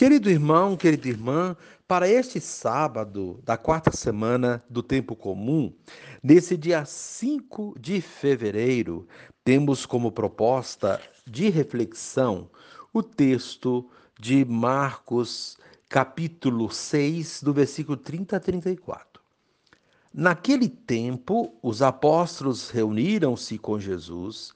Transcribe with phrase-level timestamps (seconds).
[0.00, 1.54] Querido irmão, querida irmã,
[1.86, 5.74] para este sábado da quarta semana do tempo comum,
[6.22, 9.06] nesse dia 5 de fevereiro,
[9.44, 12.48] temos como proposta de reflexão
[12.94, 19.22] o texto de Marcos, capítulo 6, do versículo 30 a 34.
[20.14, 24.54] Naquele tempo, os apóstolos reuniram-se com Jesus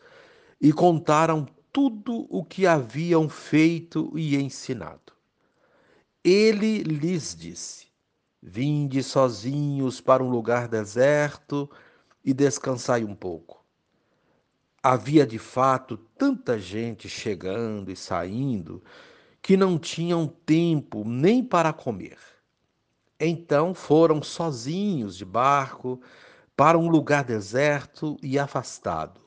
[0.59, 5.04] e contaram tudo o que haviam feito e ensinado.
[6.27, 7.89] Ele lhes disse:
[8.43, 11.71] Vinde sozinhos para um lugar deserto
[12.25, 13.63] e descansai um pouco.
[14.83, 18.83] Havia de fato tanta gente chegando e saindo
[19.43, 22.17] que não tinham tempo nem para comer.
[23.21, 26.01] Então foram sozinhos de barco
[26.57, 29.21] para um lugar deserto e afastado.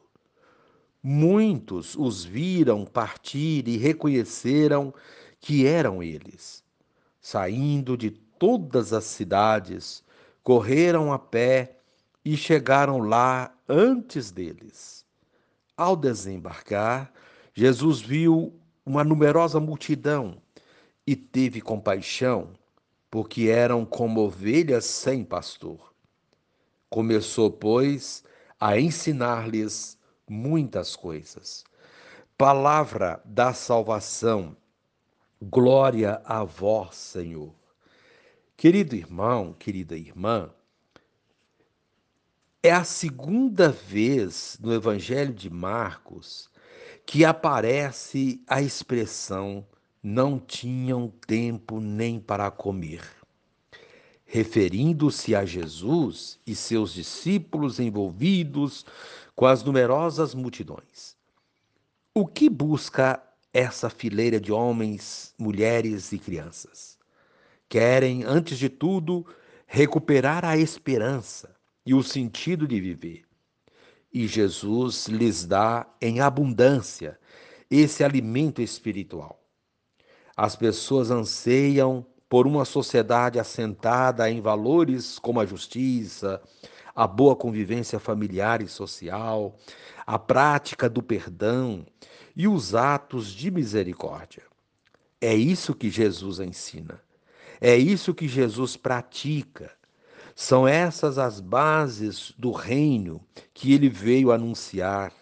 [1.03, 4.91] Muitos os viram partir e reconheceram
[5.39, 6.65] que eram eles
[7.29, 10.01] saindo de todas as cidades,
[10.41, 11.75] correram a pé
[12.23, 15.05] e chegaram lá antes deles.
[15.75, 17.11] Ao desembarcar,
[17.53, 20.41] Jesus viu uma numerosa multidão
[21.05, 22.51] e teve compaixão,
[23.11, 25.93] porque eram como ovelhas sem pastor.
[26.89, 28.23] Começou, pois,
[28.57, 29.97] a ensinar-lhes
[30.29, 31.65] muitas coisas.
[32.37, 34.55] Palavra da salvação
[35.41, 37.53] Glória a vós, Senhor.
[38.55, 40.49] Querido irmão, querida irmã,
[42.63, 46.49] é a segunda vez no Evangelho de Marcos
[47.05, 49.63] que aparece a expressão
[50.01, 53.03] não tinham tempo nem para comer.
[54.25, 58.85] Referindo-se a Jesus e seus discípulos envolvidos
[59.35, 61.15] com as numerosas multidões.
[62.11, 66.97] O que busca essa fileira de homens, mulheres e crianças.
[67.69, 69.25] Querem, antes de tudo,
[69.65, 73.23] recuperar a esperança e o sentido de viver.
[74.13, 77.19] E Jesus lhes dá em abundância
[77.69, 79.41] esse alimento espiritual.
[80.35, 86.41] As pessoas anseiam por uma sociedade assentada em valores como a justiça,
[86.97, 89.55] a boa convivência familiar e social,
[90.03, 91.85] a prática do perdão
[92.35, 94.41] e os atos de misericórdia.
[95.21, 96.99] É isso que Jesus ensina.
[97.61, 99.71] É isso que Jesus pratica.
[100.35, 103.21] São essas as bases do reino
[103.53, 105.13] que ele veio anunciar,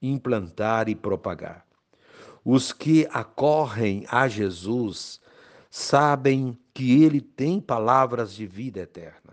[0.00, 1.66] implantar e propagar.
[2.44, 5.20] Os que acorrem a Jesus
[5.68, 9.23] sabem que ele tem palavras de vida eterna,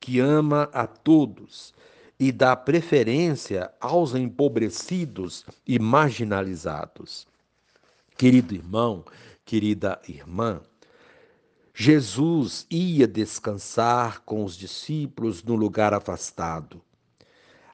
[0.00, 1.74] que ama a todos
[2.18, 7.26] e dá preferência aos empobrecidos e marginalizados.
[8.16, 9.04] Querido irmão,
[9.44, 10.60] querida irmã,
[11.74, 16.82] Jesus ia descansar com os discípulos no lugar afastado.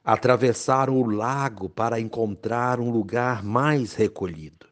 [0.03, 4.65] Atravessaram o lago para encontrar um lugar mais recolhido.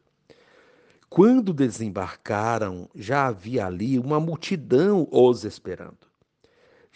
[1.10, 6.05] Quando desembarcaram, já havia ali uma multidão os esperando.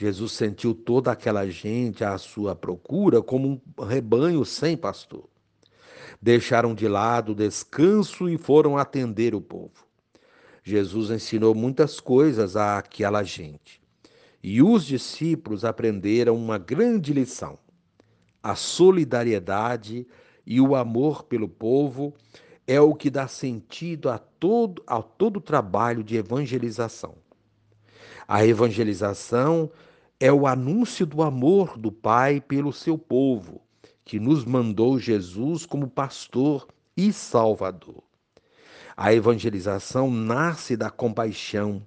[0.00, 5.28] Jesus sentiu toda aquela gente à sua procura como um rebanho sem pastor.
[6.22, 9.86] Deixaram de lado o descanso e foram atender o povo.
[10.64, 13.78] Jesus ensinou muitas coisas àquela gente.
[14.42, 17.58] E os discípulos aprenderam uma grande lição:
[18.42, 20.06] a solidariedade
[20.46, 22.14] e o amor pelo povo
[22.66, 27.16] é o que dá sentido a todo, a todo o trabalho de evangelização.
[28.26, 29.70] A evangelização
[30.20, 33.62] é o anúncio do amor do Pai pelo seu povo,
[34.04, 38.02] que nos mandou Jesus como pastor e salvador.
[38.94, 41.82] A evangelização nasce da compaixão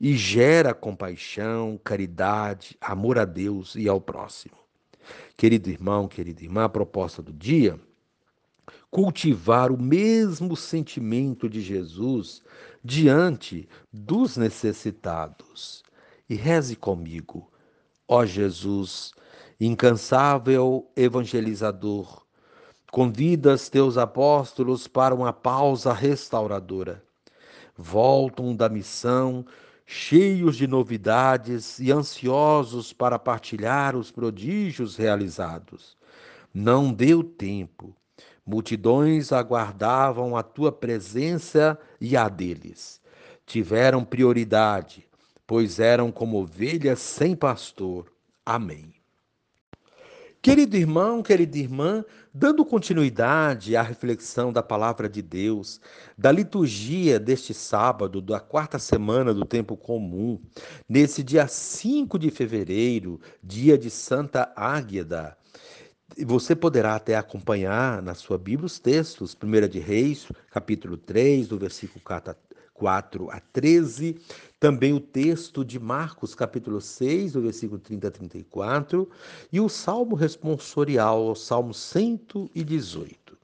[0.00, 4.56] e gera compaixão, caridade, amor a Deus e ao próximo.
[5.36, 7.78] Querido irmão, querida irmã, a proposta do dia
[8.90, 12.42] cultivar o mesmo sentimento de Jesus
[12.82, 15.82] diante dos necessitados.
[16.28, 17.50] E reze comigo.
[18.10, 19.12] Ó Jesus,
[19.60, 22.22] incansável evangelizador,
[22.90, 27.04] convidas teus apóstolos para uma pausa restauradora.
[27.76, 29.44] Voltam da missão,
[29.84, 35.94] cheios de novidades e ansiosos para partilhar os prodígios realizados.
[36.52, 37.94] Não deu tempo.
[38.44, 43.02] Multidões aguardavam a tua presença e a deles.
[43.44, 45.07] Tiveram prioridade
[45.48, 48.12] pois eram como ovelhas sem pastor.
[48.44, 48.92] Amém.
[50.42, 55.80] Querido irmão, querida irmã, dando continuidade à reflexão da palavra de Deus,
[56.16, 60.38] da liturgia deste sábado, da quarta semana do tempo comum,
[60.86, 65.36] nesse dia 5 de fevereiro, dia de Santa Águeda,
[66.26, 71.58] você poderá até acompanhar na sua Bíblia os textos, 1 de Reis, capítulo 3, do
[71.58, 72.00] versículo
[72.78, 74.16] 4 a 13,
[74.60, 79.10] também o texto de Marcos, capítulo 6, do versículo 30 a 34,
[79.52, 83.36] e o salmo responsorial, o salmo 118.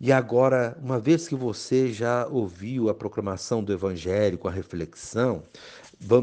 [0.00, 5.42] E agora, uma vez que você já ouviu a proclamação do evangelho com a reflexão,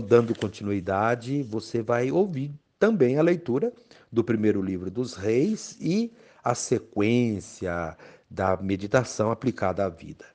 [0.08, 3.72] dando continuidade, você vai ouvir também a leitura
[4.12, 6.12] do primeiro livro dos reis e
[6.44, 7.98] a sequência
[8.30, 10.26] da meditação aplicada à vida.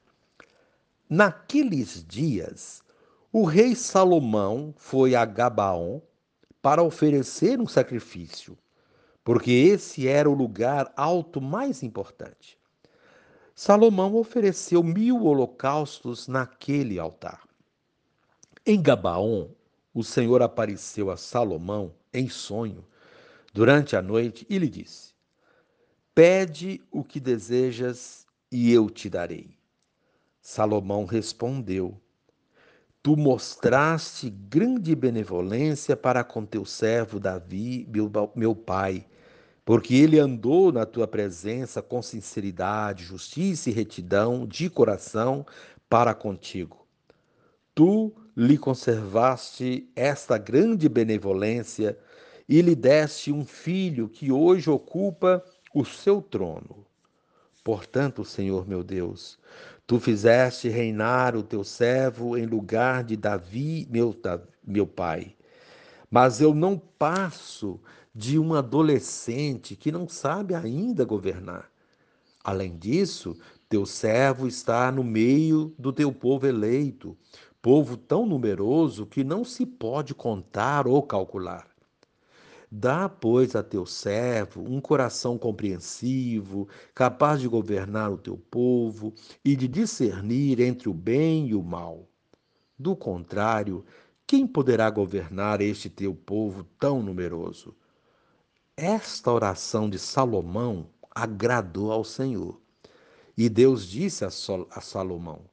[1.09, 2.83] Naqueles dias,
[3.33, 6.01] o rei Salomão foi a Gabaon
[6.61, 8.59] para oferecer um sacrifício,
[9.23, 12.59] porque esse era o lugar alto mais importante.
[13.55, 17.47] Salomão ofereceu mil holocaustos naquele altar.
[18.67, 19.51] Em Gabaon,
[19.95, 22.85] o Senhor apareceu a Salomão em sonho
[23.55, 25.15] durante a noite e lhe disse:
[26.13, 29.56] Pede o que desejas e eu te darei.
[30.49, 32.01] Salomão respondeu:
[33.03, 37.85] Tu mostraste grande benevolência para com teu servo Davi,
[38.37, 39.05] meu, pai,
[39.65, 45.45] porque ele andou na tua presença com sinceridade, justiça e retidão de coração
[45.91, 46.87] para contigo.
[47.75, 51.99] Tu lhe conservaste esta grande benevolência
[52.49, 55.45] e lhe deste um filho que hoje ocupa
[55.75, 56.86] o seu trono.
[57.67, 59.41] Portanto, Senhor meu Deus,
[59.89, 64.15] tu fizeste reinar o teu servo em lugar de Davi, meu,
[64.65, 65.35] meu pai.
[66.09, 67.81] Mas eu não passo
[68.15, 71.69] de um adolescente que não sabe ainda governar.
[72.45, 73.37] Além disso,
[73.69, 77.19] teu servo está no meio do teu povo eleito,
[77.61, 81.76] povo tão numeroso que não se pode contar ou calcular.
[82.79, 89.57] Dá, pois, a teu servo um coração compreensivo, capaz de governar o teu povo e
[89.57, 92.07] de discernir entre o bem e o mal.
[92.79, 93.83] Do contrário,
[94.27, 97.75] quem poderá governar este teu povo tão numeroso?
[98.77, 102.61] Esta oração de Salomão agradou ao Senhor.
[103.39, 105.47] E Deus disse a, Salomão: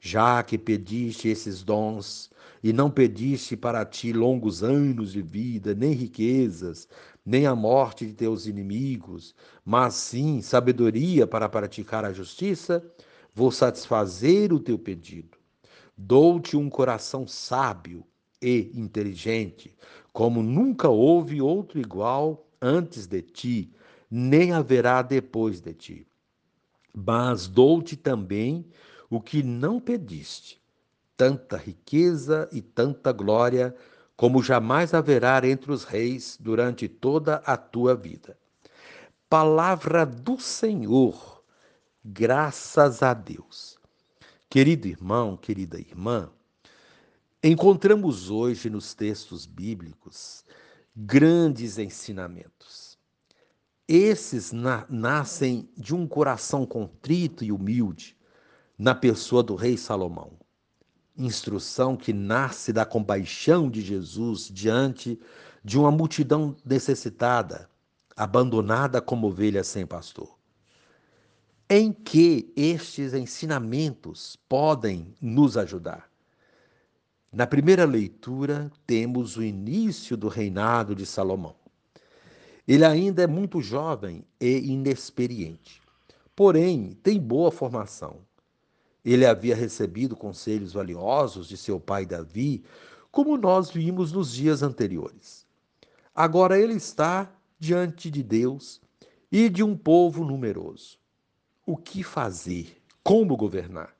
[0.00, 2.30] Já que pediste esses dons
[2.64, 6.88] e não pediste para ti longos anos de vida, nem riquezas,
[7.22, 12.82] nem a morte de teus inimigos, mas sim sabedoria para praticar a justiça,
[13.34, 15.36] vou satisfazer o teu pedido.
[15.94, 18.02] Dou-te um coração sábio
[18.40, 19.76] e inteligente,
[20.10, 23.74] como nunca houve outro igual antes de ti,
[24.10, 26.06] nem haverá depois de ti.
[26.94, 28.64] Mas dou-te também
[29.10, 30.63] o que não pediste
[31.16, 33.74] tanta riqueza e tanta glória
[34.16, 38.38] como jamais haverá entre os reis durante toda a tua vida.
[39.28, 41.42] Palavra do Senhor,
[42.04, 43.78] graças a Deus.
[44.48, 46.30] Querido irmão, querida irmã,
[47.42, 50.44] encontramos hoje nos textos bíblicos
[50.94, 52.96] grandes ensinamentos.
[53.88, 58.16] Esses na nascem de um coração contrito e humilde
[58.78, 60.43] na pessoa do rei Salomão
[61.16, 65.18] instrução que nasce da compaixão de Jesus diante
[65.64, 67.68] de uma multidão necessitada,
[68.16, 70.36] abandonada como ovelha sem pastor.
[71.68, 76.10] Em que estes ensinamentos podem nos ajudar?
[77.32, 81.56] Na primeira leitura, temos o início do reinado de Salomão.
[82.66, 85.82] Ele ainda é muito jovem e inexperiente,
[86.36, 88.20] porém tem boa formação
[89.04, 92.64] ele havia recebido conselhos valiosos de seu pai Davi,
[93.10, 95.46] como nós vimos nos dias anteriores.
[96.14, 98.80] Agora ele está diante de Deus
[99.30, 100.98] e de um povo numeroso.
[101.66, 102.80] O que fazer?
[103.02, 103.94] Como governar?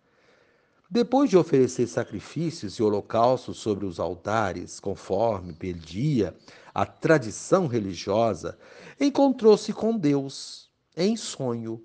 [0.88, 6.34] Depois de oferecer sacrifícios e holocaustos sobre os altares, conforme pedia
[6.74, 8.58] a tradição religiosa,
[9.00, 11.84] encontrou-se com Deus em sonho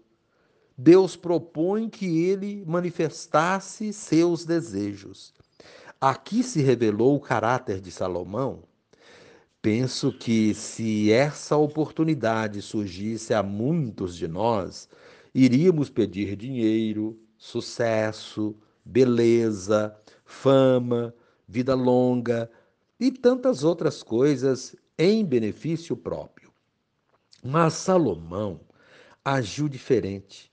[0.81, 5.33] Deus propõe que ele manifestasse seus desejos.
[5.99, 8.63] Aqui se revelou o caráter de Salomão.
[9.61, 14.87] Penso que se essa oportunidade surgisse a muitos de nós,
[15.35, 18.55] iríamos pedir dinheiro, sucesso,
[18.85, 19.93] beleza,
[20.23, 21.13] fama,
[21.45, 22.49] vida longa
[22.97, 26.53] e tantas outras coisas em benefício próprio.
[27.43, 28.61] Mas Salomão
[29.25, 30.48] agiu diferente.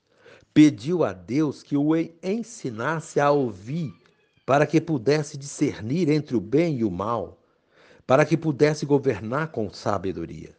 [0.57, 3.93] Pediu a Deus que o ensinasse a ouvir,
[4.43, 7.37] para que pudesse discernir entre o bem e o mal,
[8.07, 10.57] para que pudesse governar com sabedoria.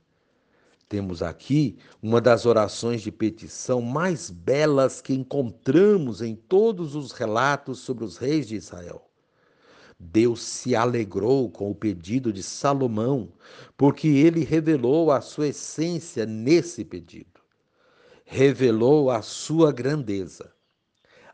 [0.88, 7.80] Temos aqui uma das orações de petição mais belas que encontramos em todos os relatos
[7.80, 9.04] sobre os reis de Israel.
[9.98, 13.32] Deus se alegrou com o pedido de Salomão,
[13.76, 17.37] porque ele revelou a sua essência nesse pedido.
[18.30, 20.52] Revelou a sua grandeza.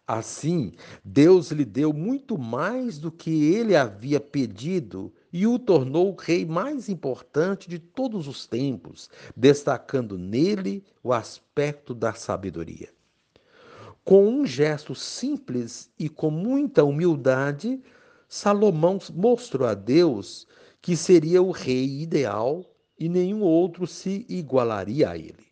[0.07, 0.71] Assim,
[1.05, 6.47] Deus lhe deu muito mais do que ele havia pedido e o tornou o rei
[6.47, 12.91] mais importante de todos os tempos, destacando nele o aspecto da sabedoria.
[14.05, 17.83] Com um gesto simples e com muita humildade,
[18.29, 20.47] Salomão mostrou a Deus
[20.81, 22.65] que seria o rei ideal
[22.97, 25.44] e nenhum outro se igualaria a ele.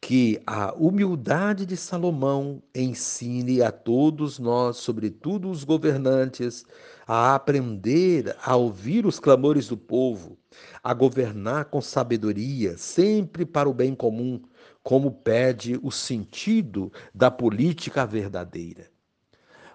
[0.00, 6.64] Que a humildade de Salomão ensine a todos nós, sobretudo os governantes,
[7.06, 10.38] a aprender a ouvir os clamores do povo,
[10.82, 14.40] a governar com sabedoria, sempre para o bem comum,
[14.82, 18.90] como pede o sentido da política verdadeira.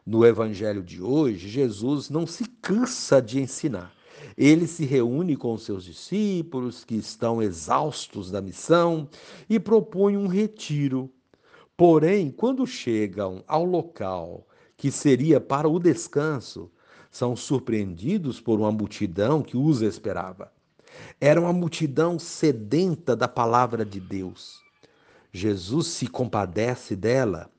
[0.05, 3.94] No evangelho de hoje, Jesus não se cansa de ensinar.
[4.37, 9.07] Ele se reúne com seus discípulos, que estão exaustos da missão,
[9.49, 11.09] e propõe um retiro.
[11.77, 16.69] Porém, quando chegam ao local que seria para o descanso,
[17.09, 20.51] são surpreendidos por uma multidão que os esperava.
[21.19, 24.59] Era uma multidão sedenta da palavra de Deus.
[25.31, 27.49] Jesus se compadece dela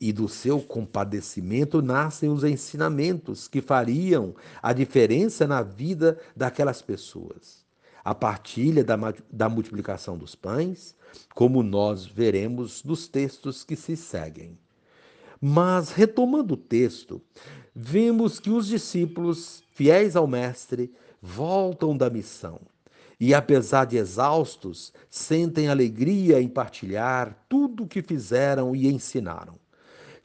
[0.00, 7.64] e do seu compadecimento nascem os ensinamentos que fariam a diferença na vida daquelas pessoas.
[8.04, 8.96] A partilha da,
[9.30, 10.94] da multiplicação dos pães,
[11.34, 14.58] como nós veremos nos textos que se seguem.
[15.40, 17.20] Mas, retomando o texto,
[17.74, 22.60] vemos que os discípulos, fiéis ao Mestre, voltam da missão
[23.18, 29.54] e, apesar de exaustos, sentem alegria em partilhar tudo o que fizeram e ensinaram.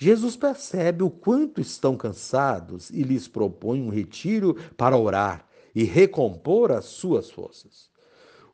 [0.01, 6.71] Jesus percebe o quanto estão cansados e lhes propõe um retiro para orar e recompor
[6.71, 7.89] as suas forças.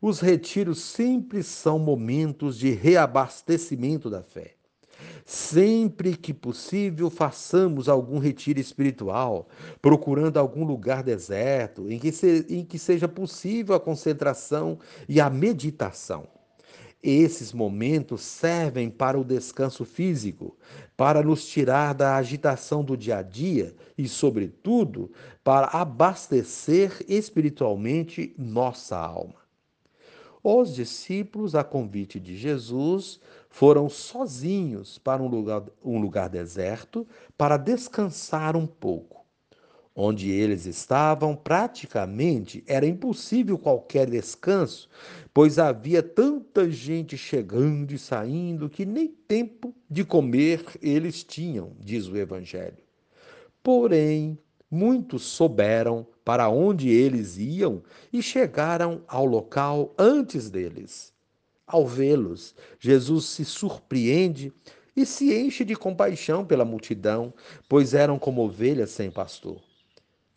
[0.01, 4.55] Os retiros sempre são momentos de reabastecimento da fé.
[5.23, 9.47] Sempre que possível, façamos algum retiro espiritual,
[9.79, 15.29] procurando algum lugar deserto em que, se, em que seja possível a concentração e a
[15.29, 16.34] meditação.
[17.07, 20.57] Esses momentos servem para o descanso físico,
[20.97, 25.11] para nos tirar da agitação do dia a dia e, sobretudo,
[25.43, 29.35] para abastecer espiritualmente nossa alma.
[30.43, 33.19] Os discípulos, a convite de Jesus,
[33.51, 37.07] foram sozinhos para um lugar, um lugar deserto
[37.37, 39.24] para descansar um pouco.
[39.97, 44.89] Onde eles estavam, praticamente era impossível qualquer descanso,
[45.33, 52.07] pois havia tanta gente chegando e saindo que nem tempo de comer eles tinham, diz
[52.09, 52.83] o Evangelho.
[53.63, 54.37] Porém,
[54.69, 61.13] muitos souberam para onde eles iam e chegaram ao local antes deles.
[61.65, 64.51] Ao vê-los, Jesus se surpreende
[64.93, 67.33] e se enche de compaixão pela multidão,
[67.69, 69.61] pois eram como ovelhas sem pastor.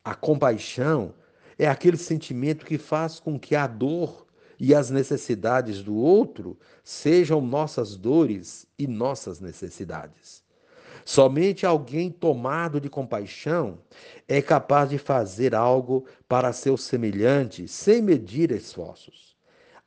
[0.08, 1.12] A compaixão
[1.58, 4.26] é aquele sentimento que faz com que a dor
[4.58, 10.42] e as necessidades do outro sejam nossas dores e nossas necessidades.
[11.04, 13.80] Somente alguém tomado de compaixão
[14.26, 19.36] é capaz de fazer algo para seu semelhante sem medir esforços.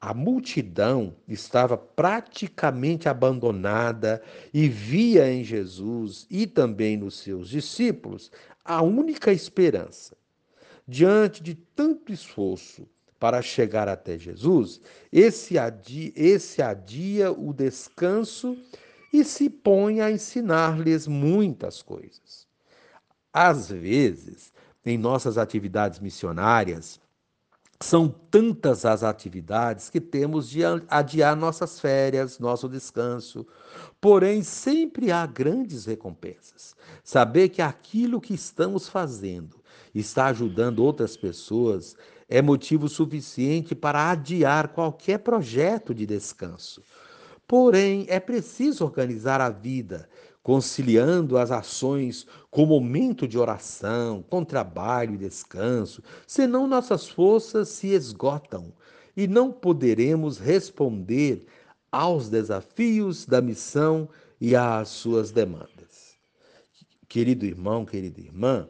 [0.04, 4.20] A multidão estava praticamente abandonada
[4.52, 8.32] e via em Jesus e também nos seus discípulos
[8.64, 10.16] a única esperança.
[10.88, 12.88] Diante de tanto esforço
[13.20, 18.58] para chegar até Jesus, esse adia, esse adia o descanso
[19.12, 22.48] e se põe a ensinar-lhes muitas coisas.
[23.34, 24.54] Às vezes,
[24.86, 27.01] em nossas atividades missionárias,
[27.82, 33.46] são tantas as atividades que temos de adiar nossas férias, nosso descanso.
[34.00, 36.76] Porém, sempre há grandes recompensas.
[37.04, 39.58] Saber que aquilo que estamos fazendo
[39.94, 41.96] está ajudando outras pessoas
[42.30, 46.82] é motivo suficiente para adiar qualquer projeto de descanso.
[47.48, 50.08] Porém, é preciso organizar a vida,
[50.44, 57.88] conciliando as ações com momento de oração, com trabalho e descanso, senão nossas forças se
[57.88, 58.74] esgotam
[59.16, 61.46] e não poderemos responder
[61.92, 66.16] aos desafios da missão e às suas demandas.
[67.08, 68.68] Querido irmão, querida irmã,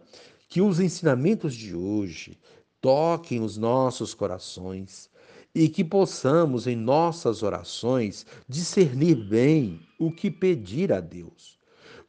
[0.49, 2.37] que os ensinamentos de hoje
[2.81, 5.09] toquem os nossos corações
[5.53, 11.60] e que possamos, em nossas orações, discernir bem o que pedir a Deus.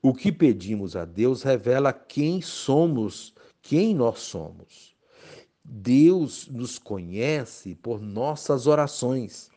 [0.04, 3.32] O que pedimos a Deus revela quem somos,
[3.62, 4.96] quem nós somos.
[5.64, 9.48] Deus nos conhece por nossas orações.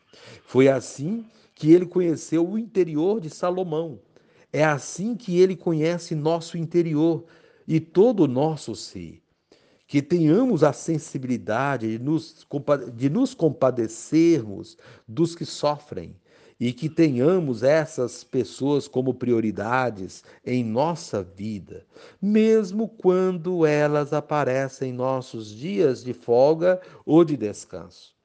[0.43, 1.25] Foi assim
[1.55, 3.99] que ele conheceu o interior de Salomão.
[4.53, 7.25] É assim que ele conhece nosso interior
[7.67, 9.19] e todo o nosso ser.
[9.87, 12.45] Que tenhamos a sensibilidade de nos,
[12.93, 16.15] de nos compadecermos dos que sofrem
[16.59, 21.85] e que tenhamos essas pessoas como prioridades em nossa vida,
[22.21, 28.15] mesmo quando elas aparecem em nossos dias de folga ou de descanso.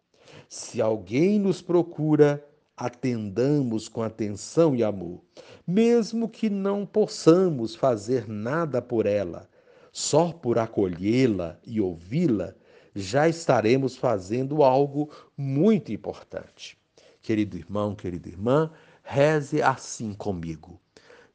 [0.49, 2.45] Se alguém nos procura,
[2.77, 5.21] atendamos com atenção e amor,
[5.67, 9.49] mesmo que não possamos fazer nada por ela,
[9.93, 12.55] só por acolhê-la e ouvi-la,
[12.95, 16.80] já estaremos fazendo algo muito importante.
[17.23, 18.71] Querido irmão, querida irmã,
[19.03, 20.81] reze assim comigo.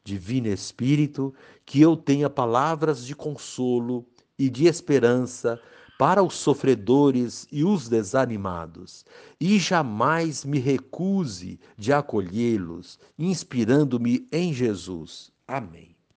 [0.03, 1.33] Divino Espírito,
[1.65, 4.05] que eu tenha palavras de consolo
[4.37, 5.59] e de esperança
[5.97, 9.05] para os sofredores e os desanimados,
[9.39, 15.31] e jamais me recuse de acolhê-los, inspirando-me em Jesus.
[15.47, 15.94] Amém.